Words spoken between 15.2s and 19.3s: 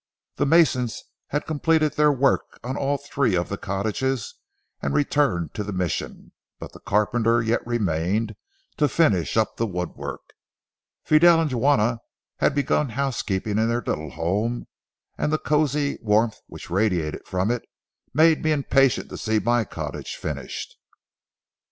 the cosy warmth which radiated from it made me impatient to